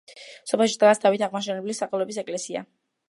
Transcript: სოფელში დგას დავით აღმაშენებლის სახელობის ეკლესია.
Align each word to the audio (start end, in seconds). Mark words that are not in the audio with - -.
სოფელში 0.51 0.79
დგას 0.83 1.03
დავით 1.03 1.25
აღმაშენებლის 1.27 1.83
სახელობის 1.85 2.19
ეკლესია. 2.23 2.65